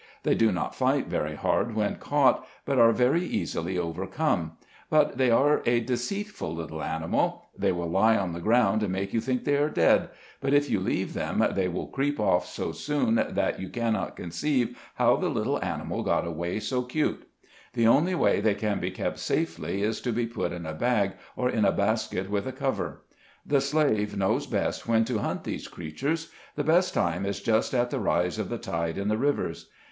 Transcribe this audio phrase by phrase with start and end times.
[0.23, 4.53] They do not fight very hard when caught, but are very easily overcome;
[4.89, 7.43] but they are a deceitful little animal.
[7.55, 10.09] They will lie on the ground, and make you think they are dead;
[10.39, 13.69] but if you leave them, they will creep off so soon, that SLAVES ON THE
[13.69, 13.83] PLANTATION.
[13.83, 17.29] 159 you cannot conceive how the little animal got away so cute.
[17.73, 21.11] The only way they can be kept safely is to be put in a bag,
[21.35, 23.03] or in a basket with a cover.
[23.45, 26.31] The slave knows best when to hunt these creatures.
[26.55, 29.67] The best time is just at the rise of the tide in the rivers.